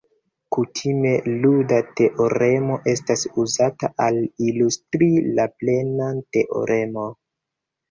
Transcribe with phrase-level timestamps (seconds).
[0.55, 1.11] Kutime,
[1.43, 7.09] luda teoremo estas uzata al ilustri la plenan teoremo.